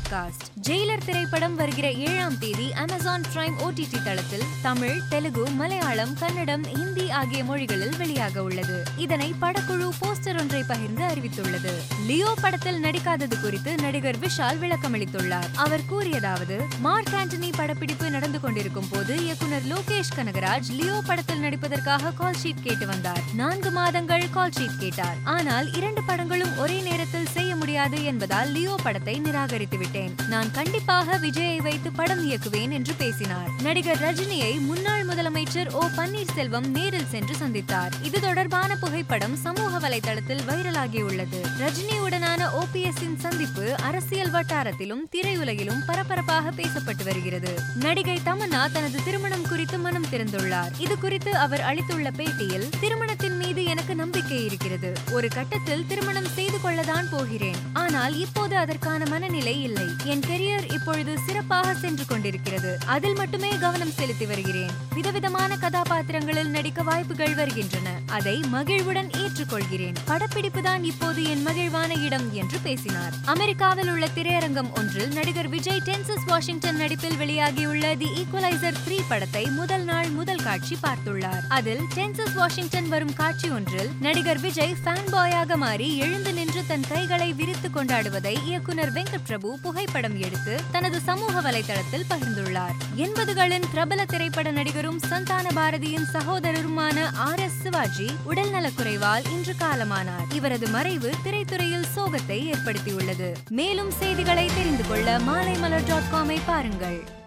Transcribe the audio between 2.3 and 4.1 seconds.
தேதி Amazon prime OTT